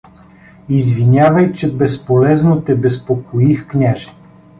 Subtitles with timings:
[0.69, 4.11] —Извинявай, че безполезно те безпокоих, княже.